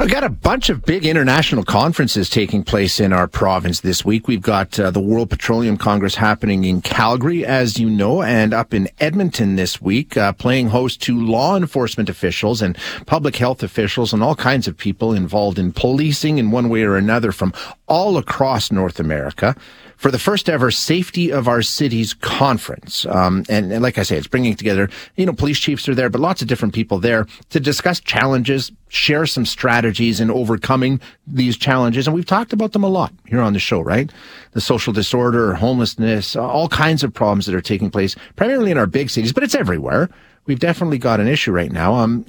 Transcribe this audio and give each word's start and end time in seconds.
I've 0.00 0.08
got 0.08 0.24
a 0.24 0.30
bunch 0.30 0.70
of 0.70 0.82
big 0.82 1.04
international 1.04 1.62
conferences 1.62 2.30
taking 2.30 2.64
place 2.64 3.00
in 3.00 3.12
our 3.12 3.28
province 3.28 3.80
this 3.82 4.02
week. 4.02 4.28
We've 4.28 4.40
got 4.40 4.80
uh, 4.80 4.90
the 4.90 4.98
World 4.98 5.28
Petroleum 5.28 5.76
Congress 5.76 6.14
happening 6.14 6.64
in 6.64 6.80
Calgary, 6.80 7.44
as 7.44 7.78
you 7.78 7.90
know, 7.90 8.22
and 8.22 8.54
up 8.54 8.72
in 8.72 8.88
Edmonton 8.98 9.56
this 9.56 9.82
week, 9.82 10.16
uh, 10.16 10.32
playing 10.32 10.68
host 10.68 11.02
to 11.02 11.20
law 11.20 11.54
enforcement 11.54 12.08
officials 12.08 12.62
and 12.62 12.78
public 13.04 13.36
health 13.36 13.62
officials 13.62 14.14
and 14.14 14.22
all 14.22 14.34
kinds 14.34 14.66
of 14.66 14.74
people 14.74 15.12
involved 15.12 15.58
in 15.58 15.70
policing 15.70 16.38
in 16.38 16.50
one 16.50 16.70
way 16.70 16.82
or 16.82 16.96
another 16.96 17.30
from 17.30 17.52
all 17.86 18.16
across 18.16 18.72
North 18.72 19.00
America 19.00 19.54
for 19.98 20.10
the 20.10 20.18
first 20.18 20.48
ever 20.48 20.70
Safety 20.70 21.30
of 21.30 21.46
Our 21.46 21.60
Cities 21.60 22.14
conference. 22.14 23.04
Um, 23.04 23.44
and, 23.50 23.70
and, 23.70 23.82
like 23.82 23.98
I 23.98 24.02
say, 24.02 24.16
it's 24.16 24.26
bringing 24.26 24.56
together, 24.56 24.88
you 25.16 25.26
know, 25.26 25.34
police 25.34 25.58
chiefs 25.58 25.90
are 25.90 25.94
there, 25.94 26.08
but 26.08 26.22
lots 26.22 26.40
of 26.40 26.48
different 26.48 26.72
people 26.72 26.98
there 26.98 27.26
to 27.50 27.60
discuss 27.60 28.00
challenges, 28.00 28.72
share 28.90 29.24
some 29.24 29.46
strategies 29.46 30.20
in 30.20 30.30
overcoming 30.30 31.00
these 31.26 31.56
challenges. 31.56 32.06
And 32.06 32.14
we've 32.14 32.26
talked 32.26 32.52
about 32.52 32.72
them 32.72 32.84
a 32.84 32.88
lot 32.88 33.12
here 33.26 33.40
on 33.40 33.54
the 33.54 33.58
show, 33.58 33.80
right? 33.80 34.10
The 34.52 34.60
social 34.60 34.92
disorder, 34.92 35.54
homelessness, 35.54 36.36
all 36.36 36.68
kinds 36.68 37.02
of 37.02 37.14
problems 37.14 37.46
that 37.46 37.54
are 37.54 37.60
taking 37.60 37.90
place, 37.90 38.14
primarily 38.36 38.70
in 38.70 38.78
our 38.78 38.86
big 38.86 39.08
cities, 39.08 39.32
but 39.32 39.42
it's 39.42 39.54
everywhere 39.54 40.10
we've 40.46 40.58
definitely 40.58 40.98
got 40.98 41.20
an 41.20 41.28
issue 41.28 41.52
right 41.52 41.70
now. 41.70 41.94
Um, 41.94 42.24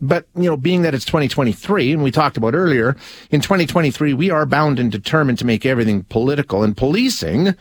but 0.00 0.26
you 0.34 0.48
know, 0.48 0.56
being 0.56 0.82
that 0.82 0.94
it's 0.94 1.04
2023, 1.04 1.92
and 1.92 2.02
we 2.02 2.10
talked 2.10 2.36
about 2.36 2.54
earlier, 2.54 2.96
in 3.30 3.40
2023, 3.40 4.14
we 4.14 4.30
are 4.30 4.46
bound 4.46 4.78
and 4.78 4.90
determined 4.90 5.38
to 5.38 5.44
make 5.44 5.66
everything 5.66 6.04
political 6.04 6.62
and 6.62 6.76
policing. 6.76 7.54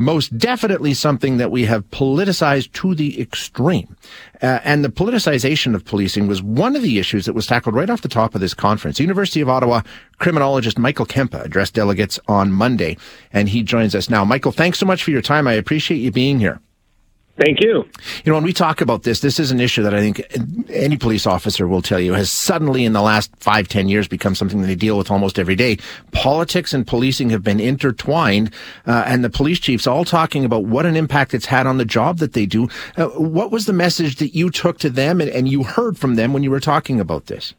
Most 0.00 0.38
definitely 0.38 0.94
something 0.94 1.36
that 1.36 1.50
we 1.50 1.66
have 1.66 1.88
politicized 1.90 2.72
to 2.72 2.94
the 2.94 3.20
extreme. 3.20 3.98
Uh, 4.40 4.58
and 4.64 4.82
the 4.82 4.88
politicization 4.88 5.74
of 5.74 5.84
policing 5.84 6.26
was 6.26 6.42
one 6.42 6.74
of 6.74 6.80
the 6.80 6.98
issues 6.98 7.26
that 7.26 7.34
was 7.34 7.46
tackled 7.46 7.74
right 7.74 7.90
off 7.90 8.00
the 8.00 8.08
top 8.08 8.34
of 8.34 8.40
this 8.40 8.54
conference. 8.54 8.98
University 8.98 9.42
of 9.42 9.50
Ottawa 9.50 9.82
criminologist 10.18 10.78
Michael 10.78 11.04
Kempa 11.04 11.44
addressed 11.44 11.74
delegates 11.74 12.18
on 12.26 12.50
Monday, 12.50 12.96
and 13.30 13.50
he 13.50 13.62
joins 13.62 13.94
us 13.94 14.08
now. 14.08 14.24
Michael, 14.24 14.52
thanks 14.52 14.78
so 14.78 14.86
much 14.86 15.04
for 15.04 15.10
your 15.10 15.20
time. 15.20 15.46
I 15.46 15.52
appreciate 15.52 15.98
you 15.98 16.10
being 16.10 16.38
here. 16.38 16.60
Thank 17.40 17.62
you. 17.62 17.88
You 18.24 18.32
know, 18.32 18.34
when 18.34 18.44
we 18.44 18.52
talk 18.52 18.82
about 18.82 19.04
this, 19.04 19.20
this 19.20 19.40
is 19.40 19.50
an 19.50 19.60
issue 19.60 19.82
that 19.82 19.94
I 19.94 20.00
think 20.00 20.22
any 20.68 20.98
police 20.98 21.26
officer 21.26 21.66
will 21.66 21.80
tell 21.80 21.98
you 21.98 22.12
has 22.12 22.30
suddenly 22.30 22.84
in 22.84 22.92
the 22.92 23.00
last 23.00 23.34
five, 23.36 23.66
ten 23.66 23.88
years 23.88 24.06
become 24.06 24.34
something 24.34 24.60
that 24.60 24.66
they 24.66 24.74
deal 24.74 24.98
with 24.98 25.10
almost 25.10 25.38
every 25.38 25.56
day. 25.56 25.78
Politics 26.12 26.74
and 26.74 26.86
policing 26.86 27.30
have 27.30 27.42
been 27.42 27.58
intertwined, 27.58 28.52
uh, 28.86 29.04
and 29.06 29.24
the 29.24 29.30
police 29.30 29.58
chiefs 29.58 29.86
all 29.86 30.04
talking 30.04 30.44
about 30.44 30.64
what 30.64 30.84
an 30.84 30.96
impact 30.96 31.32
it's 31.32 31.46
had 31.46 31.66
on 31.66 31.78
the 31.78 31.86
job 31.86 32.18
that 32.18 32.34
they 32.34 32.44
do. 32.44 32.68
Uh, 32.98 33.06
what 33.06 33.50
was 33.50 33.64
the 33.64 33.72
message 33.72 34.16
that 34.16 34.34
you 34.34 34.50
took 34.50 34.78
to 34.78 34.90
them 34.90 35.18
and, 35.18 35.30
and 35.30 35.48
you 35.48 35.62
heard 35.62 35.96
from 35.96 36.16
them 36.16 36.34
when 36.34 36.42
you 36.42 36.50
were 36.50 36.60
talking 36.60 37.00
about 37.00 37.26
this? 37.26 37.54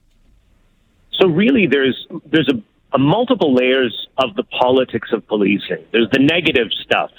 So 1.13 1.27
really, 1.27 1.65
there's 1.65 2.05
there's 2.31 2.49
a, 2.49 2.61
a 2.93 2.99
multiple 2.99 3.55
layers 3.55 4.07
of 4.19 4.35
the 4.35 4.43
politics 4.43 5.09
of 5.11 5.25
policing. 5.27 5.83
There's 5.91 6.09
the 6.11 6.19
negative 6.19 6.67
stuff, 6.83 7.09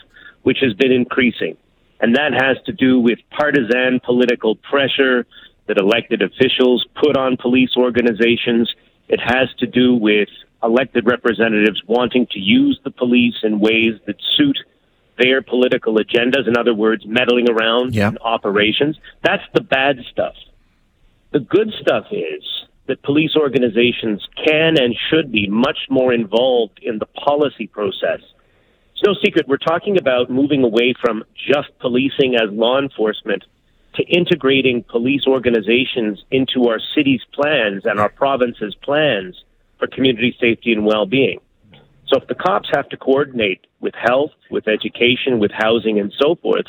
which 0.42 0.58
has 0.60 0.74
been 0.74 0.92
increasing 0.92 1.56
and 2.02 2.16
that 2.16 2.32
has 2.34 2.56
to 2.66 2.72
do 2.72 2.98
with 3.00 3.20
partisan 3.30 4.00
political 4.04 4.56
pressure 4.56 5.24
that 5.68 5.78
elected 5.78 6.20
officials 6.20 6.84
put 7.00 7.16
on 7.16 7.36
police 7.36 7.76
organizations. 7.76 8.74
It 9.08 9.20
has 9.20 9.48
to 9.60 9.66
do 9.66 9.94
with 9.94 10.28
elected 10.64 11.06
representatives 11.06 11.80
wanting 11.86 12.26
to 12.32 12.40
use 12.40 12.78
the 12.82 12.90
police 12.90 13.36
in 13.44 13.60
ways 13.60 13.94
that 14.06 14.16
suit 14.36 14.58
their 15.16 15.42
political 15.42 15.94
agendas. 15.94 16.48
In 16.48 16.56
other 16.56 16.74
words, 16.74 17.04
meddling 17.06 17.48
around 17.48 17.94
yeah. 17.94 18.08
in 18.08 18.18
operations. 18.18 18.98
That's 19.22 19.44
the 19.54 19.60
bad 19.60 19.98
stuff. 20.10 20.34
The 21.32 21.40
good 21.40 21.72
stuff 21.80 22.06
is 22.10 22.42
that 22.88 23.00
police 23.04 23.36
organizations 23.36 24.26
can 24.44 24.76
and 24.76 24.94
should 25.08 25.30
be 25.30 25.48
much 25.48 25.78
more 25.88 26.12
involved 26.12 26.80
in 26.82 26.98
the 26.98 27.06
policy 27.06 27.68
process 27.68 28.20
no 29.04 29.14
secret 29.22 29.48
we're 29.48 29.56
talking 29.56 29.98
about 29.98 30.30
moving 30.30 30.64
away 30.64 30.94
from 31.00 31.24
just 31.34 31.68
policing 31.80 32.34
as 32.34 32.50
law 32.50 32.78
enforcement 32.78 33.44
to 33.94 34.02
integrating 34.04 34.84
police 34.84 35.26
organizations 35.26 36.22
into 36.30 36.68
our 36.68 36.80
city's 36.94 37.20
plans 37.32 37.82
and 37.84 38.00
our 38.00 38.08
province's 38.08 38.74
plans 38.82 39.44
for 39.78 39.86
community 39.86 40.34
safety 40.40 40.72
and 40.72 40.86
well-being. 40.86 41.40
So 42.08 42.20
if 42.20 42.28
the 42.28 42.34
cops 42.34 42.68
have 42.74 42.88
to 42.90 42.96
coordinate 42.96 43.66
with 43.80 43.94
health, 43.94 44.32
with 44.50 44.68
education, 44.68 45.38
with 45.38 45.50
housing 45.50 45.98
and 45.98 46.12
so 46.18 46.36
forth, 46.36 46.66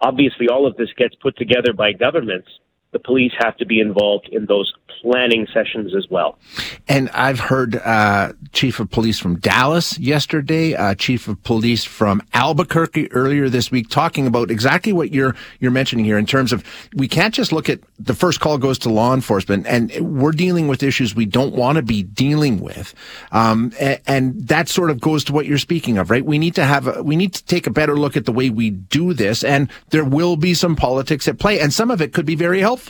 obviously 0.00 0.48
all 0.48 0.66
of 0.66 0.76
this 0.76 0.92
gets 0.96 1.14
put 1.16 1.36
together 1.36 1.72
by 1.72 1.92
governments 1.92 2.48
the 2.94 3.00
police 3.00 3.32
have 3.40 3.56
to 3.56 3.66
be 3.66 3.80
involved 3.80 4.28
in 4.30 4.46
those 4.46 4.72
planning 5.02 5.46
sessions 5.52 5.94
as 5.94 6.06
well. 6.08 6.38
And 6.88 7.10
I've 7.10 7.40
heard 7.40 7.74
uh, 7.76 8.32
chief 8.52 8.78
of 8.78 8.90
police 8.90 9.18
from 9.18 9.38
Dallas 9.40 9.98
yesterday, 9.98 10.74
uh, 10.74 10.94
chief 10.94 11.26
of 11.26 11.42
police 11.42 11.84
from 11.84 12.22
Albuquerque 12.32 13.12
earlier 13.12 13.48
this 13.48 13.70
week, 13.70 13.90
talking 13.90 14.28
about 14.28 14.50
exactly 14.50 14.92
what 14.92 15.12
you're 15.12 15.34
you're 15.58 15.72
mentioning 15.72 16.04
here 16.04 16.16
in 16.16 16.24
terms 16.24 16.52
of 16.52 16.64
we 16.94 17.08
can't 17.08 17.34
just 17.34 17.52
look 17.52 17.68
at 17.68 17.80
the 17.98 18.14
first 18.14 18.38
call 18.38 18.56
goes 18.56 18.78
to 18.78 18.88
law 18.88 19.12
enforcement, 19.12 19.66
and 19.66 19.92
we're 20.00 20.32
dealing 20.32 20.68
with 20.68 20.82
issues 20.82 21.14
we 21.14 21.26
don't 21.26 21.54
want 21.54 21.76
to 21.76 21.82
be 21.82 22.04
dealing 22.04 22.60
with, 22.60 22.94
um, 23.32 23.72
and, 23.80 24.00
and, 24.06 24.48
that 24.48 24.68
sort 24.68 24.90
of 24.90 25.00
goes 25.00 25.24
to 25.24 25.32
what 25.32 25.46
you're 25.46 25.58
speaking 25.58 25.98
of, 25.98 26.10
right? 26.10 26.24
We 26.24 26.38
need 26.38 26.54
to 26.54 26.64
have 26.64 26.86
a, 26.86 27.02
we 27.02 27.16
need 27.16 27.34
to 27.34 27.44
take 27.44 27.66
a 27.66 27.70
better 27.70 27.96
look 27.96 28.16
at 28.16 28.24
the 28.24 28.32
way 28.32 28.50
we 28.50 28.70
do 28.70 29.14
this, 29.14 29.42
and 29.42 29.68
there 29.90 30.04
will 30.04 30.36
be 30.36 30.54
some 30.54 30.76
politics 30.76 31.26
at 31.26 31.38
play, 31.38 31.58
and 31.58 31.72
some 31.72 31.90
of 31.90 32.00
it 32.00 32.12
could 32.12 32.26
be 32.26 32.36
very 32.36 32.60
helpful 32.60 32.83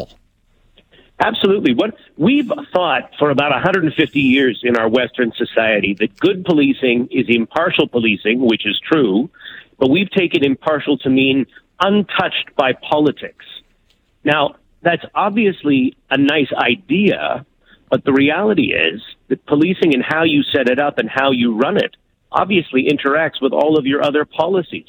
Absolutely. 1.21 1.75
What 1.75 1.97
we've 2.17 2.51
thought 2.73 3.11
for 3.19 3.31
about 3.31 3.53
150 3.53 4.21
years 4.21 4.61
in 4.65 4.77
our 4.77 4.89
Western 4.89 5.33
society 5.37 5.95
that 6.01 6.19
good 6.19 6.45
policing 6.45 7.09
is 7.11 7.27
impartial 7.29 7.87
policing, 7.87 8.41
which 8.41 8.67
is 8.67 8.81
true, 8.81 9.31
but 9.79 9.91
we've 9.91 10.11
taken 10.11 10.45
impartial 10.45 10.99
to 10.99 11.11
mean 11.11 11.47
untouched 11.81 12.55
by 12.57 12.73
politics. 12.73 13.45
Now, 14.25 14.57
that's 14.83 15.05
obviously 15.15 15.97
a 16.11 16.19
nice 16.19 16.53
idea, 16.53 17.47
but 17.91 18.05
the 18.05 18.13
reality 18.13 18.73
is 18.75 19.01
that 19.29 19.47
policing 19.47 19.95
and 19.95 20.03
how 20.03 20.25
you 20.25 20.43
set 20.43 20.69
it 20.69 20.79
up 20.79 20.99
and 20.99 21.09
how 21.09 21.31
you 21.31 21.57
run 21.57 21.77
it 21.77 21.95
obviously 22.33 22.89
interacts 22.89 23.41
with 23.41 23.53
all 23.53 23.79
of 23.79 23.87
your 23.87 24.03
other 24.03 24.25
policies. 24.25 24.89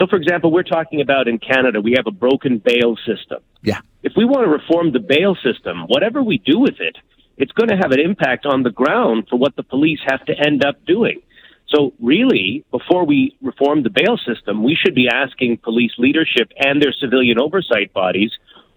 So, 0.00 0.06
for 0.06 0.16
example, 0.16 0.50
we're 0.50 0.62
talking 0.62 1.02
about 1.02 1.28
in 1.28 1.38
Canada, 1.38 1.78
we 1.80 1.92
have 1.96 2.06
a 2.06 2.10
broken 2.10 2.56
bail 2.56 2.96
system. 3.06 3.40
Yeah. 3.62 3.80
If 4.02 4.14
we 4.16 4.24
want 4.24 4.46
to 4.46 4.50
reform 4.50 4.92
the 4.92 4.98
bail 4.98 5.36
system, 5.44 5.82
whatever 5.88 6.22
we 6.22 6.38
do 6.38 6.58
with 6.58 6.80
it, 6.80 6.96
it's 7.36 7.52
going 7.52 7.68
to 7.68 7.76
have 7.76 7.92
an 7.92 8.00
impact 8.00 8.46
on 8.46 8.62
the 8.62 8.70
ground 8.70 9.26
for 9.28 9.38
what 9.38 9.56
the 9.56 9.62
police 9.62 10.00
have 10.06 10.24
to 10.24 10.32
end 10.32 10.64
up 10.64 10.84
doing. 10.86 11.20
So, 11.68 11.92
really, 12.00 12.64
before 12.70 13.04
we 13.04 13.36
reform 13.42 13.82
the 13.82 13.90
bail 13.90 14.18
system, 14.26 14.64
we 14.64 14.74
should 14.74 14.94
be 14.94 15.06
asking 15.12 15.58
police 15.58 15.92
leadership 15.98 16.50
and 16.58 16.82
their 16.82 16.94
civilian 16.98 17.38
oversight 17.38 17.92
bodies 17.92 18.32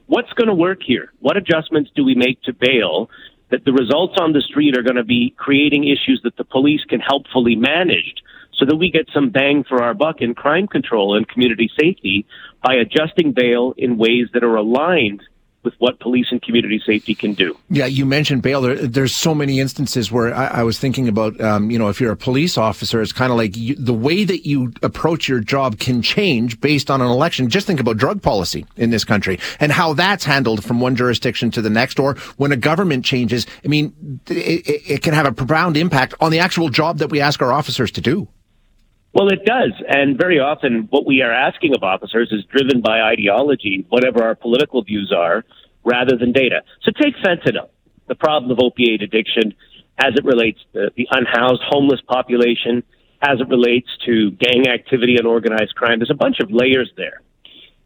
what's 0.08 0.32
going 0.34 0.50
to 0.50 0.54
work 0.54 0.80
here? 0.86 1.12
What 1.22 1.38
adjustments 1.38 1.90
do 1.96 2.04
we 2.04 2.16
make 2.16 2.42
to 2.44 2.54
bail 2.54 3.10
that 3.50 3.64
the 3.66 3.72
results 3.72 4.16
on 4.20 4.34
the 4.34 4.42
street 4.42 4.78
are 4.78 4.84
going 4.84 4.98
to 4.98 5.04
be 5.04 5.34
creating 5.38 5.86
issues 5.86 6.20
that 6.24 6.36
the 6.36 6.44
police 6.44 6.84
can 6.88 7.00
helpfully 7.00 7.56
manage 7.56 8.22
so 8.56 8.66
that 8.66 8.76
we 8.76 8.92
get 8.92 9.08
some 9.14 9.30
bang 9.30 9.64
for 9.64 9.82
our 9.82 9.94
buck 9.94 10.22
in 10.22 10.36
crime 10.36 10.68
control 10.68 11.16
and 11.16 11.28
community 11.28 11.70
safety 11.80 12.26
by 12.64 12.76
adjusting 12.76 13.32
bail 13.34 13.74
in 13.78 13.98
ways 13.98 14.28
that 14.34 14.44
are 14.44 14.56
aligned 14.56 15.24
with 15.64 15.74
what 15.80 16.00
police 16.00 16.28
and 16.30 16.42
community 16.42 16.82
safety 16.86 17.16
can 17.16 17.34
do. 17.34 17.58
Yeah, 17.70 17.86
you 17.86 18.06
mentioned 18.06 18.42
bail. 18.42 18.62
There, 18.62 18.76
there's 18.76 19.16
so 19.16 19.34
many 19.34 19.62
instances 19.62 20.12
where 20.12 20.34
I, 20.34 20.48
I 20.48 20.64
was 20.64 20.78
thinking 20.78 21.08
about, 21.08 21.40
um, 21.40 21.72
you 21.72 21.80
know, 21.80 21.88
if 21.88 22.02
you're 22.02 22.12
a 22.12 22.18
police 22.18 22.58
officer, 22.58 23.02
it's 23.02 23.14
kind 23.14 23.32
of 23.32 23.38
like 23.38 23.56
you, 23.56 23.76
the 23.76 23.94
way 23.94 24.26
that 24.26 24.46
you 24.46 24.74
approach 24.82 25.30
your 25.30 25.40
job 25.40 25.80
can 25.80 26.02
change 26.02 26.60
based 26.60 26.92
on 26.92 27.02
an 27.02 27.08
election. 27.08 27.50
Just 27.50 27.66
think 27.66 27.80
about 27.80 27.98
drug 27.98 28.22
policy 28.22 28.66
in 28.76 28.90
this 28.90 29.06
country 29.06 29.40
and 29.60 29.72
how 29.72 29.94
that's 29.94 30.26
handled 30.26 30.64
from 30.64 30.82
one 30.82 30.98
jurisdiction 30.98 31.50
to 31.52 31.62
the 31.62 31.70
next, 31.70 31.98
or 31.98 32.16
when 32.36 32.52
a 32.52 32.58
government 32.58 33.06
changes. 33.06 33.48
I 33.64 33.70
mean, 33.70 34.20
it, 34.28 34.84
it 34.86 35.02
can 35.02 35.14
have 35.14 35.26
a 35.26 35.32
profound 35.32 35.78
impact 35.78 36.14
on 36.20 36.32
the 36.32 36.40
actual 36.40 36.70
job 36.70 36.98
that 36.98 37.10
we 37.10 37.22
ask 37.22 37.42
our 37.42 37.54
officers 37.54 37.92
to 37.92 38.02
do. 38.02 38.28
Well, 39.14 39.28
it 39.28 39.46
does. 39.46 39.74
And 39.88 40.18
very 40.18 40.40
often 40.40 40.88
what 40.90 41.06
we 41.06 41.22
are 41.22 41.32
asking 41.32 41.76
of 41.76 41.84
officers 41.84 42.30
is 42.32 42.44
driven 42.46 42.82
by 42.82 43.02
ideology, 43.02 43.86
whatever 43.90 44.24
our 44.24 44.36
political 44.36 44.84
views 44.84 45.14
are, 45.16 45.46
rather 45.84 46.18
than 46.18 46.32
data. 46.32 46.62
So 46.82 46.92
take 46.92 47.16
fentanyl, 47.18 47.70
the 48.08 48.16
problem 48.16 48.52
of 48.52 48.60
opiate 48.60 49.04
addiction 49.04 49.54
as 50.00 50.14
it 50.16 50.26
relates 50.26 50.60
to 50.74 50.90
the 50.96 51.08
unhoused 51.12 51.62
homeless 51.68 52.02
population, 52.02 52.84
as 53.22 53.40
it 53.40 53.48
relates 53.48 53.88
to 54.06 54.32
gang 54.32 54.68
activity 54.68 55.18
and 55.18 55.28
organized 55.28 55.76
crime. 55.76 56.00
There's 56.00 56.10
a 56.10 56.16
bunch 56.16 56.40
of 56.40 56.52
layers 56.52 56.92
there. 56.98 57.22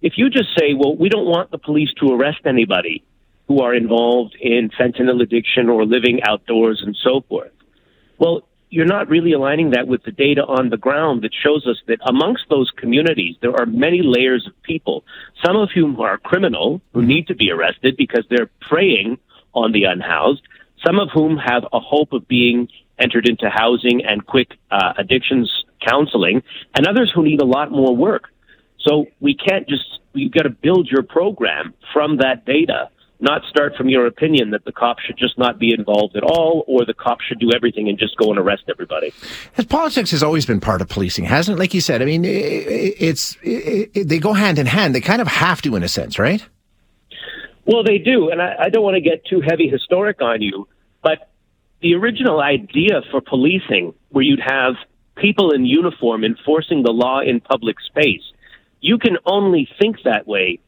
If 0.01 0.13
you 0.15 0.29
just 0.29 0.49
say, 0.57 0.73
well, 0.73 0.95
we 0.95 1.09
don't 1.09 1.25
want 1.25 1.51
the 1.51 1.57
police 1.57 1.91
to 1.99 2.13
arrest 2.13 2.39
anybody 2.45 3.03
who 3.47 3.59
are 3.61 3.73
involved 3.75 4.37
in 4.39 4.69
fentanyl 4.69 5.21
addiction 5.21 5.69
or 5.69 5.85
living 5.85 6.21
outdoors 6.23 6.81
and 6.85 6.95
so 7.03 7.21
forth, 7.27 7.51
well, 8.17 8.46
you're 8.69 8.85
not 8.85 9.07
really 9.09 9.31
aligning 9.31 9.71
that 9.71 9.87
with 9.87 10.03
the 10.03 10.11
data 10.11 10.43
on 10.45 10.69
the 10.69 10.77
ground 10.77 11.21
that 11.21 11.33
shows 11.33 11.65
us 11.65 11.77
that 11.87 11.99
amongst 12.05 12.43
those 12.49 12.69
communities, 12.71 13.35
there 13.41 13.55
are 13.55 13.65
many 13.65 14.01
layers 14.03 14.45
of 14.45 14.61
people, 14.63 15.03
some 15.45 15.55
of 15.55 15.69
whom 15.73 15.99
are 16.01 16.17
criminal, 16.17 16.81
who 16.93 17.01
need 17.01 17.27
to 17.27 17.35
be 17.35 17.49
arrested 17.51 17.95
because 17.95 18.25
they're 18.29 18.49
preying 18.59 19.17
on 19.53 19.71
the 19.71 19.85
unhoused. 19.85 20.43
some 20.85 20.99
of 20.99 21.09
whom 21.13 21.37
have 21.37 21.65
a 21.73 21.79
hope 21.79 22.13
of 22.13 22.27
being 22.27 22.67
entered 22.99 23.27
into 23.27 23.49
housing 23.49 24.05
and 24.05 24.25
quick 24.25 24.53
uh, 24.71 24.93
addictions 24.97 25.65
counseling, 25.87 26.41
and 26.75 26.87
others 26.87 27.11
who 27.13 27.23
need 27.23 27.41
a 27.41 27.45
lot 27.45 27.71
more 27.71 27.95
work. 27.95 28.25
So 28.79 29.05
we 29.19 29.35
can't 29.35 29.67
just, 29.67 29.99
you've 30.13 30.31
got 30.31 30.43
to 30.43 30.49
build 30.49 30.89
your 30.89 31.03
program 31.03 31.73
from 31.93 32.17
that 32.17 32.45
data, 32.45 32.89
not 33.19 33.41
start 33.49 33.75
from 33.75 33.89
your 33.89 34.05
opinion 34.05 34.51
that 34.51 34.63
the 34.65 34.71
cops 34.71 35.03
should 35.03 35.17
just 35.17 35.37
not 35.37 35.57
be 35.57 35.73
involved 35.73 36.15
at 36.15 36.23
all 36.23 36.63
or 36.67 36.85
the 36.85 36.93
cops 36.93 37.25
should 37.25 37.39
do 37.39 37.51
everything 37.55 37.89
and 37.89 37.97
just 37.97 38.15
go 38.17 38.29
and 38.29 38.37
arrest 38.37 38.63
everybody. 38.69 39.11
As 39.57 39.65
politics 39.65 40.11
has 40.11 40.21
always 40.21 40.45
been 40.45 40.59
part 40.59 40.81
of 40.81 40.89
policing, 40.89 41.25
hasn't 41.25 41.57
it? 41.57 41.59
Like 41.59 41.73
you 41.73 41.81
said, 41.81 42.01
I 42.01 42.05
mean, 42.05 42.23
it's, 42.25 43.35
it, 43.41 43.91
it, 43.93 44.07
they 44.07 44.19
go 44.19 44.33
hand 44.33 44.59
in 44.59 44.67
hand. 44.67 44.93
They 44.93 45.01
kind 45.01 45.21
of 45.21 45.27
have 45.27 45.61
to 45.63 45.75
in 45.75 45.83
a 45.83 45.87
sense, 45.87 46.19
right? 46.19 46.45
Well, 47.65 47.83
they 47.83 47.97
do. 47.97 48.29
And 48.29 48.41
I, 48.41 48.55
I 48.65 48.69
don't 48.69 48.83
want 48.83 48.95
to 48.95 49.01
get 49.01 49.25
too 49.25 49.41
heavy 49.41 49.67
historic 49.67 50.21
on 50.21 50.41
you, 50.41 50.67
but 51.01 51.29
the 51.81 51.95
original 51.95 52.39
idea 52.39 53.01
for 53.11 53.21
policing, 53.21 53.93
where 54.09 54.23
you'd 54.23 54.39
have 54.45 54.75
people 55.15 55.51
in 55.51 55.65
uniform 55.65 56.23
enforcing 56.23 56.83
the 56.83 56.91
law 56.91 57.19
in 57.19 57.39
public 57.39 57.77
space, 57.81 58.21
you 58.79 58.97
can 58.97 59.17
only 59.25 59.67
think 59.79 59.97
that 60.03 60.27
way 60.27 60.59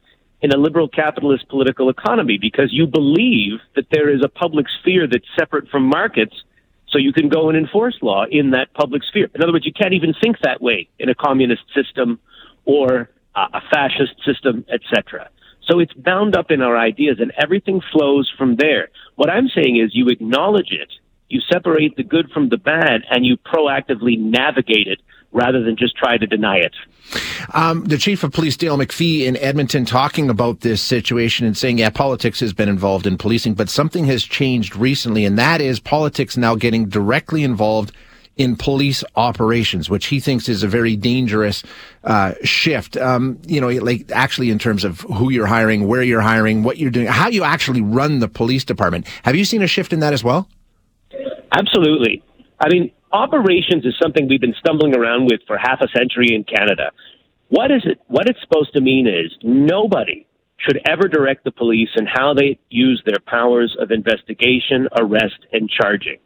in 0.42 0.52
a 0.52 0.56
liberal 0.56 0.88
capitalist 0.88 1.48
political 1.48 1.90
economy 1.90 2.38
because 2.40 2.68
you 2.72 2.86
believe 2.86 3.60
that 3.76 3.86
there 3.90 4.08
is 4.08 4.22
a 4.24 4.28
public 4.28 4.66
sphere 4.80 5.06
that's 5.06 5.24
separate 5.38 5.68
from 5.68 5.84
markets 5.84 6.34
so 6.88 6.98
you 6.98 7.12
can 7.12 7.28
go 7.28 7.48
and 7.48 7.56
enforce 7.56 7.96
law 8.02 8.24
in 8.30 8.50
that 8.50 8.72
public 8.74 9.02
sphere. 9.04 9.28
In 9.34 9.42
other 9.42 9.52
words, 9.52 9.66
you 9.66 9.72
can't 9.72 9.94
even 9.94 10.14
think 10.20 10.36
that 10.42 10.60
way 10.60 10.88
in 10.98 11.08
a 11.08 11.14
communist 11.14 11.62
system 11.74 12.18
or 12.64 13.10
a 13.34 13.60
fascist 13.70 14.14
system, 14.24 14.64
etc. 14.72 15.30
So 15.66 15.78
it's 15.78 15.92
bound 15.92 16.36
up 16.36 16.50
in 16.50 16.62
our 16.62 16.76
ideas 16.76 17.18
and 17.20 17.32
everything 17.40 17.80
flows 17.92 18.32
from 18.36 18.56
there. 18.56 18.88
What 19.14 19.30
I'm 19.30 19.48
saying 19.48 19.76
is 19.76 19.94
you 19.94 20.08
acknowledge 20.08 20.72
it, 20.72 20.88
you 21.28 21.40
separate 21.52 21.96
the 21.96 22.02
good 22.02 22.30
from 22.32 22.48
the 22.48 22.56
bad, 22.56 23.02
and 23.08 23.24
you 23.24 23.36
proactively 23.36 24.18
navigate 24.18 24.88
it 24.88 25.00
rather 25.32 25.62
than 25.62 25.76
just 25.76 25.96
try 25.96 26.16
to 26.18 26.26
deny 26.26 26.56
it. 26.56 26.74
Um, 27.54 27.84
the 27.84 27.98
chief 27.98 28.22
of 28.22 28.32
police, 28.32 28.56
Dale 28.56 28.76
McFee, 28.76 29.22
in 29.22 29.36
Edmonton, 29.36 29.84
talking 29.84 30.28
about 30.28 30.60
this 30.60 30.80
situation 30.82 31.46
and 31.46 31.56
saying, 31.56 31.78
yeah, 31.78 31.90
politics 31.90 32.40
has 32.40 32.52
been 32.52 32.68
involved 32.68 33.06
in 33.06 33.18
policing, 33.18 33.54
but 33.54 33.68
something 33.68 34.04
has 34.06 34.22
changed 34.22 34.76
recently, 34.76 35.24
and 35.24 35.38
that 35.38 35.60
is 35.60 35.80
politics 35.80 36.36
now 36.36 36.54
getting 36.54 36.88
directly 36.88 37.42
involved 37.42 37.92
in 38.36 38.56
police 38.56 39.04
operations, 39.16 39.90
which 39.90 40.06
he 40.06 40.18
thinks 40.18 40.48
is 40.48 40.62
a 40.62 40.68
very 40.68 40.96
dangerous 40.96 41.62
uh, 42.04 42.32
shift. 42.42 42.96
Um, 42.96 43.38
you 43.46 43.60
know, 43.60 43.68
like 43.68 44.10
actually 44.12 44.50
in 44.50 44.58
terms 44.58 44.84
of 44.84 45.00
who 45.00 45.30
you're 45.30 45.46
hiring, 45.46 45.86
where 45.86 46.02
you're 46.02 46.22
hiring, 46.22 46.62
what 46.62 46.78
you're 46.78 46.90
doing, 46.90 47.06
how 47.06 47.28
you 47.28 47.44
actually 47.44 47.82
run 47.82 48.20
the 48.20 48.28
police 48.28 48.64
department. 48.64 49.06
Have 49.24 49.36
you 49.36 49.44
seen 49.44 49.62
a 49.62 49.66
shift 49.66 49.92
in 49.92 50.00
that 50.00 50.14
as 50.14 50.24
well? 50.24 50.48
Absolutely. 51.52 52.22
I 52.60 52.68
mean, 52.70 52.90
operations 53.12 53.84
is 53.84 53.94
something 54.00 54.28
we've 54.28 54.40
been 54.40 54.54
stumbling 54.58 54.96
around 54.96 55.26
with 55.26 55.40
for 55.46 55.58
half 55.58 55.80
a 55.80 55.88
century 55.96 56.34
in 56.34 56.44
Canada. 56.44 56.90
What 57.48 57.70
is 57.70 57.82
it? 57.84 58.00
What 58.06 58.28
it's 58.28 58.40
supposed 58.40 58.72
to 58.74 58.80
mean 58.80 59.06
is 59.06 59.36
nobody 59.42 60.26
should 60.58 60.80
ever 60.86 61.08
direct 61.08 61.44
the 61.44 61.50
police 61.50 61.88
in 61.96 62.06
how 62.06 62.34
they 62.34 62.58
use 62.68 63.02
their 63.04 63.20
powers 63.26 63.76
of 63.80 63.90
investigation, 63.90 64.88
arrest, 64.98 65.46
and 65.52 65.68
charging. 65.68 66.18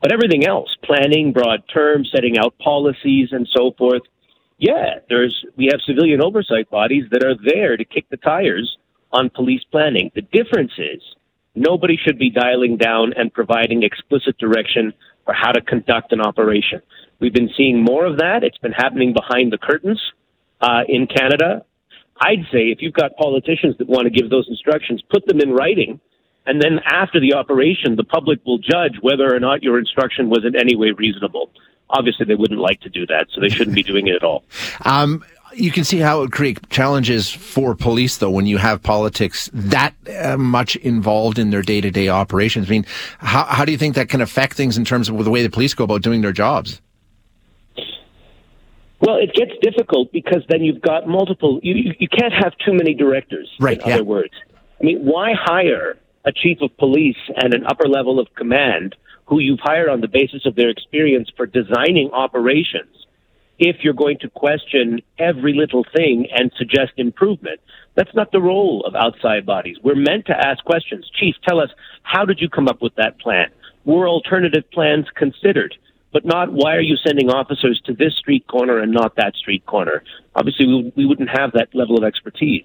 But 0.00 0.12
everything 0.12 0.46
else, 0.46 0.76
planning, 0.84 1.32
broad 1.32 1.62
terms, 1.72 2.10
setting 2.14 2.38
out 2.38 2.58
policies, 2.58 3.28
and 3.32 3.48
so 3.56 3.72
forth, 3.76 4.02
yeah, 4.58 5.00
there's 5.08 5.44
we 5.56 5.68
have 5.70 5.80
civilian 5.86 6.22
oversight 6.22 6.70
bodies 6.70 7.04
that 7.10 7.24
are 7.24 7.34
there 7.44 7.76
to 7.76 7.84
kick 7.84 8.08
the 8.10 8.16
tires 8.16 8.78
on 9.12 9.30
police 9.30 9.62
planning. 9.70 10.10
The 10.14 10.22
difference 10.22 10.72
is 10.78 11.02
nobody 11.54 11.96
should 11.96 12.18
be 12.18 12.30
dialing 12.30 12.76
down 12.76 13.12
and 13.16 13.32
providing 13.32 13.82
explicit 13.82 14.38
direction 14.38 14.92
for 15.24 15.34
how 15.34 15.52
to 15.52 15.60
conduct 15.60 16.12
an 16.12 16.20
operation. 16.20 16.82
We've 17.20 17.32
been 17.32 17.50
seeing 17.56 17.82
more 17.82 18.06
of 18.06 18.18
that. 18.18 18.42
It's 18.42 18.58
been 18.58 18.72
happening 18.72 19.12
behind 19.12 19.52
the 19.52 19.58
curtains 19.58 20.00
uh, 20.60 20.82
in 20.88 21.06
Canada. 21.06 21.64
I'd 22.20 22.44
say 22.52 22.70
if 22.70 22.78
you've 22.80 22.94
got 22.94 23.16
politicians 23.16 23.76
that 23.78 23.88
want 23.88 24.04
to 24.04 24.10
give 24.10 24.30
those 24.30 24.46
instructions, 24.48 25.02
put 25.10 25.26
them 25.26 25.40
in 25.40 25.52
writing 25.52 26.00
and 26.46 26.60
then 26.60 26.80
after 26.84 27.20
the 27.20 27.34
operation, 27.34 27.96
the 27.96 28.04
public 28.04 28.40
will 28.44 28.58
judge 28.58 28.96
whether 29.00 29.34
or 29.34 29.38
not 29.38 29.62
your 29.62 29.78
instruction 29.78 30.28
was 30.28 30.44
in 30.44 30.56
any 30.56 30.74
way 30.74 30.90
reasonable. 30.90 31.50
Obviously, 31.90 32.26
they 32.26 32.34
wouldn't 32.34 32.60
like 32.60 32.80
to 32.80 32.88
do 32.88 33.06
that, 33.06 33.28
so 33.32 33.40
they 33.40 33.48
shouldn't 33.48 33.76
be 33.76 33.82
doing 33.82 34.08
it 34.08 34.16
at 34.16 34.24
all. 34.24 34.44
Um, 34.84 35.24
you 35.54 35.70
can 35.70 35.84
see 35.84 35.98
how 35.98 36.18
it 36.18 36.20
would 36.20 36.32
create 36.32 36.68
challenges 36.70 37.30
for 37.30 37.74
police, 37.74 38.18
though, 38.18 38.30
when 38.30 38.46
you 38.46 38.58
have 38.58 38.82
politics 38.82 39.50
that 39.52 39.94
uh, 40.20 40.36
much 40.36 40.76
involved 40.76 41.38
in 41.38 41.50
their 41.50 41.62
day-to-day 41.62 42.08
operations. 42.08 42.68
I 42.68 42.70
mean, 42.70 42.86
how, 43.18 43.44
how 43.44 43.64
do 43.64 43.72
you 43.72 43.78
think 43.78 43.94
that 43.94 44.08
can 44.08 44.20
affect 44.20 44.54
things 44.54 44.78
in 44.78 44.84
terms 44.84 45.08
of 45.08 45.24
the 45.24 45.30
way 45.30 45.42
the 45.42 45.50
police 45.50 45.74
go 45.74 45.84
about 45.84 46.02
doing 46.02 46.20
their 46.20 46.32
jobs? 46.32 46.80
Well, 49.00 49.16
it 49.16 49.34
gets 49.34 49.52
difficult 49.60 50.12
because 50.12 50.44
then 50.48 50.62
you've 50.62 50.80
got 50.80 51.08
multiple. 51.08 51.58
You, 51.62 51.92
you 51.98 52.08
can't 52.08 52.32
have 52.32 52.52
too 52.64 52.72
many 52.72 52.94
directors. 52.94 53.50
Right. 53.58 53.80
In 53.82 53.88
yeah. 53.88 53.94
other 53.96 54.04
words, 54.04 54.32
I 54.80 54.84
mean, 54.84 55.04
why 55.04 55.32
hire 55.34 55.98
a 56.24 56.32
chief 56.32 56.58
of 56.60 56.76
police 56.76 57.16
and 57.36 57.52
an 57.52 57.66
upper 57.66 57.88
level 57.88 58.20
of 58.20 58.28
command 58.36 58.94
who 59.26 59.40
you've 59.40 59.60
hired 59.60 59.88
on 59.88 60.00
the 60.00 60.08
basis 60.08 60.46
of 60.46 60.54
their 60.54 60.68
experience 60.68 61.28
for 61.36 61.46
designing 61.46 62.10
operations 62.12 63.01
if 63.68 63.76
you're 63.82 63.94
going 63.94 64.18
to 64.18 64.28
question 64.28 65.00
every 65.18 65.54
little 65.54 65.84
thing 65.94 66.26
and 66.36 66.50
suggest 66.56 66.92
improvement. 66.96 67.60
That's 67.94 68.14
not 68.14 68.32
the 68.32 68.40
role 68.40 68.84
of 68.86 68.94
outside 68.94 69.46
bodies. 69.46 69.76
We're 69.82 69.94
meant 69.94 70.26
to 70.26 70.36
ask 70.36 70.64
questions. 70.64 71.08
Chief, 71.14 71.34
tell 71.46 71.60
us, 71.60 71.70
how 72.02 72.24
did 72.24 72.40
you 72.40 72.48
come 72.48 72.68
up 72.68 72.82
with 72.82 72.94
that 72.96 73.20
plan? 73.20 73.48
Were 73.84 74.08
alternative 74.08 74.64
plans 74.72 75.06
considered? 75.14 75.76
But 76.12 76.24
not 76.24 76.52
why 76.52 76.74
are 76.74 76.80
you 76.80 76.96
sending 76.96 77.30
officers 77.30 77.80
to 77.86 77.94
this 77.94 78.14
street 78.16 78.46
corner 78.46 78.78
and 78.78 78.92
not 78.92 79.16
that 79.16 79.34
street 79.36 79.64
corner? 79.64 80.02
Obviously, 80.34 80.66
we, 80.66 80.92
we 80.96 81.06
wouldn't 81.06 81.30
have 81.30 81.52
that 81.52 81.74
level 81.74 81.96
of 81.96 82.04
expertise. 82.04 82.64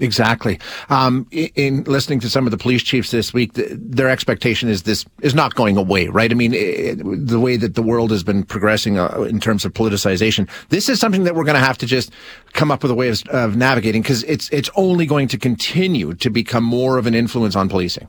Exactly. 0.00 0.58
Um, 0.90 1.26
in 1.30 1.84
listening 1.84 2.18
to 2.20 2.28
some 2.28 2.46
of 2.46 2.50
the 2.50 2.56
police 2.56 2.82
chiefs 2.82 3.12
this 3.12 3.32
week, 3.32 3.52
their 3.54 4.08
expectation 4.08 4.68
is 4.68 4.82
this 4.82 5.04
is 5.22 5.36
not 5.36 5.54
going 5.54 5.76
away, 5.76 6.08
right? 6.08 6.30
I 6.32 6.34
mean, 6.34 6.52
it, 6.52 6.96
the 6.96 7.38
way 7.38 7.56
that 7.56 7.76
the 7.76 7.82
world 7.82 8.10
has 8.10 8.24
been 8.24 8.42
progressing 8.42 8.98
uh, 8.98 9.22
in 9.22 9.38
terms 9.38 9.64
of 9.64 9.72
politicization, 9.72 10.50
this 10.70 10.88
is 10.88 10.98
something 10.98 11.22
that 11.24 11.36
we're 11.36 11.44
going 11.44 11.54
to 11.54 11.64
have 11.64 11.78
to 11.78 11.86
just 11.86 12.10
come 12.54 12.72
up 12.72 12.82
with 12.82 12.90
a 12.90 12.94
way 12.94 13.08
of, 13.08 13.22
of 13.28 13.56
navigating 13.56 14.02
because 14.02 14.24
it's 14.24 14.48
it's 14.50 14.68
only 14.74 15.06
going 15.06 15.28
to 15.28 15.38
continue 15.38 16.12
to 16.14 16.28
become 16.28 16.64
more 16.64 16.98
of 16.98 17.06
an 17.06 17.14
influence 17.14 17.54
on 17.54 17.68
policing. 17.68 18.08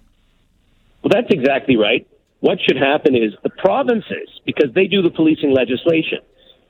Well, 1.03 1.11
that's 1.13 1.29
exactly 1.29 1.77
right. 1.77 2.07
What 2.39 2.57
should 2.61 2.77
happen 2.77 3.15
is 3.15 3.33
the 3.43 3.51
provinces, 3.51 4.27
because 4.43 4.73
they 4.73 4.87
do 4.87 5.03
the 5.03 5.11
policing 5.11 5.51
legislation, 5.53 6.19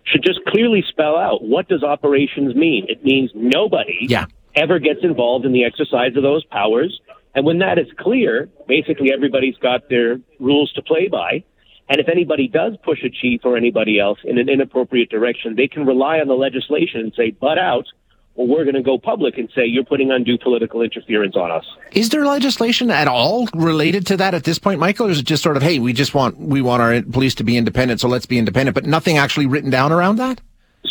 should 0.04 0.24
just 0.24 0.40
clearly 0.48 0.84
spell 0.90 1.18
out 1.18 1.42
what 1.42 1.70
does 1.70 1.84
operations 1.84 2.54
mean. 2.54 2.86
It 2.90 3.04
means 3.06 3.32
nobody. 3.34 3.98
Yeah 4.02 4.26
ever 4.56 4.80
gets 4.80 5.00
involved 5.04 5.46
in 5.46 5.52
the 5.52 5.66
exercise 5.66 6.16
of 6.16 6.24
those 6.24 6.44
powers. 6.46 7.00
And 7.34 7.46
when 7.46 7.60
that 7.60 7.78
is 7.78 7.88
clear, 7.98 8.50
basically 8.68 9.12
everybody's 9.14 9.58
got 9.58 9.90
their 9.90 10.20
rules 10.40 10.72
to 10.74 10.82
play 10.82 11.08
by. 11.08 11.44
And 11.88 12.00
if 12.00 12.08
anybody 12.10 12.48
does 12.48 12.74
push 12.84 13.04
a 13.04 13.10
chief 13.10 13.42
or 13.44 13.58
anybody 13.58 14.00
else 14.00 14.20
in 14.24 14.38
an 14.40 14.50
inappropriate 14.50 15.10
direction, 15.10 15.56
they 15.56 15.68
can 15.68 15.86
rely 15.86 16.20
on 16.20 16.28
the 16.28 16.34
legislation 16.34 17.02
and 17.02 17.14
say, 17.16 17.32
butt 17.32 17.60
out, 17.60 17.86
or 18.34 18.48
we're 18.48 18.64
going 18.64 18.76
to 18.76 18.82
go 18.82 18.98
public 18.98 19.38
and 19.38 19.50
say, 19.56 19.66
you're 19.66 19.86
putting 19.86 20.12
undue 20.12 20.38
political 20.38 20.82
interference 20.82 21.36
on 21.36 21.52
us. 21.52 21.66
Is 21.92 22.10
there 22.10 22.26
legislation 22.26 22.90
at 22.90 23.08
all 23.08 23.48
related 23.54 24.08
to 24.08 24.18
that 24.18 24.34
at 24.34 24.44
this 24.44 24.58
point, 24.58 24.80
Michael? 24.80 25.08
Or 25.08 25.12
is 25.12 25.20
it 25.20 25.26
just 25.26 25.44
sort 25.44 25.58
of, 25.58 25.64
hey, 25.64 25.80
we 25.80 25.94
just 25.94 26.14
want, 26.14 26.38
we 26.38 26.62
want 26.62 26.82
our 26.82 27.02
police 27.04 27.36
to 27.36 27.44
be 27.44 27.56
independent, 27.56 28.02
so 28.02 28.08
let's 28.08 28.26
be 28.26 28.38
independent, 28.38 28.74
but 28.74 28.86
nothing 28.86 29.18
actually 29.18 29.46
written 29.46 29.70
down 29.70 29.92
around 29.92 30.16
that? 30.18 30.42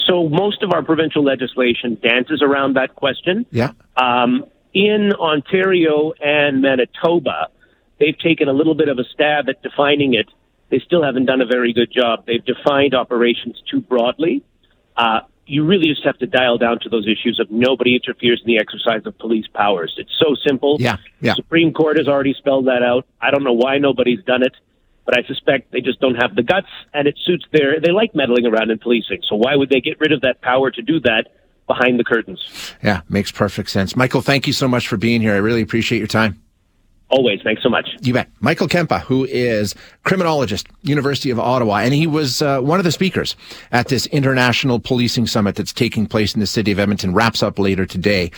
So 0.06 0.28
most 0.28 0.62
of 0.62 0.72
our 0.72 0.82
provincial 0.82 1.24
legislation 1.24 1.98
dances 2.02 2.42
around 2.42 2.74
that 2.74 2.94
question. 2.94 3.46
Yeah. 3.50 3.72
Um, 3.96 4.44
in 4.72 5.12
Ontario 5.12 6.12
and 6.20 6.60
Manitoba, 6.60 7.48
they've 8.00 8.18
taken 8.18 8.48
a 8.48 8.52
little 8.52 8.74
bit 8.74 8.88
of 8.88 8.98
a 8.98 9.04
stab 9.04 9.48
at 9.48 9.62
defining 9.62 10.14
it. 10.14 10.26
They 10.70 10.80
still 10.84 11.02
haven't 11.02 11.26
done 11.26 11.40
a 11.40 11.46
very 11.46 11.72
good 11.72 11.92
job. 11.92 12.26
They've 12.26 12.44
defined 12.44 12.94
operations 12.94 13.62
too 13.70 13.80
broadly. 13.80 14.42
Uh, 14.96 15.20
you 15.46 15.64
really 15.64 15.88
just 15.88 16.04
have 16.04 16.18
to 16.18 16.26
dial 16.26 16.58
down 16.58 16.80
to 16.80 16.88
those 16.88 17.06
issues 17.06 17.38
of 17.38 17.50
nobody 17.50 17.94
interferes 17.96 18.42
in 18.44 18.46
the 18.46 18.58
exercise 18.58 19.02
of 19.04 19.16
police 19.18 19.46
powers. 19.54 19.94
It's 19.98 20.12
so 20.18 20.34
simple. 20.46 20.78
Yeah, 20.80 20.96
yeah. 21.20 21.32
The 21.32 21.36
Supreme 21.36 21.72
Court 21.72 21.98
has 21.98 22.08
already 22.08 22.34
spelled 22.34 22.66
that 22.66 22.82
out. 22.82 23.06
I 23.20 23.30
don't 23.30 23.44
know 23.44 23.52
why 23.52 23.78
nobody's 23.78 24.24
done 24.24 24.42
it 24.42 24.54
but 25.04 25.18
I 25.18 25.22
suspect 25.26 25.72
they 25.72 25.80
just 25.80 26.00
don't 26.00 26.16
have 26.16 26.34
the 26.34 26.42
guts, 26.42 26.68
and 26.92 27.06
it 27.06 27.18
suits 27.24 27.44
their. 27.52 27.80
They 27.80 27.92
like 27.92 28.14
meddling 28.14 28.46
around 28.46 28.70
in 28.70 28.78
policing, 28.78 29.22
so 29.28 29.36
why 29.36 29.56
would 29.56 29.70
they 29.70 29.80
get 29.80 29.98
rid 30.00 30.12
of 30.12 30.20
that 30.22 30.40
power 30.40 30.70
to 30.70 30.82
do 30.82 31.00
that 31.00 31.28
behind 31.66 31.98
the 31.98 32.04
curtains? 32.04 32.74
Yeah, 32.82 33.00
makes 33.08 33.30
perfect 33.30 33.70
sense. 33.70 33.96
Michael, 33.96 34.20
thank 34.22 34.46
you 34.46 34.52
so 34.52 34.68
much 34.68 34.88
for 34.88 34.96
being 34.96 35.20
here. 35.20 35.34
I 35.34 35.38
really 35.38 35.62
appreciate 35.62 35.98
your 35.98 36.08
time. 36.08 36.40
Always. 37.10 37.40
Thanks 37.44 37.62
so 37.62 37.68
much. 37.68 37.90
You 38.00 38.12
bet. 38.14 38.28
Michael 38.40 38.66
Kempa, 38.66 39.00
who 39.02 39.24
is 39.24 39.74
criminologist, 40.04 40.66
University 40.82 41.30
of 41.30 41.38
Ottawa, 41.38 41.76
and 41.76 41.92
he 41.92 42.06
was 42.06 42.42
uh, 42.42 42.60
one 42.60 42.80
of 42.80 42.84
the 42.84 42.90
speakers 42.90 43.36
at 43.70 43.88
this 43.88 44.06
international 44.06 44.80
policing 44.80 45.26
summit 45.26 45.54
that's 45.54 45.72
taking 45.72 46.06
place 46.06 46.34
in 46.34 46.40
the 46.40 46.46
city 46.46 46.72
of 46.72 46.78
Edmonton, 46.78 47.12
wraps 47.14 47.42
up 47.42 47.58
later 47.58 47.86
today. 47.86 48.30